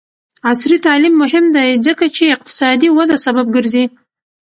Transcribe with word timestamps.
عصري 0.49 0.77
تعلیم 0.87 1.13
مهم 1.23 1.45
دی 1.55 1.69
ځکه 1.85 2.05
چې 2.15 2.23
اقتصادي 2.35 2.89
وده 2.97 3.17
سبب 3.25 3.45
ګرځي. 3.55 3.85